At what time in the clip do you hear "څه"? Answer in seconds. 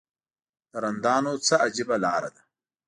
1.45-1.53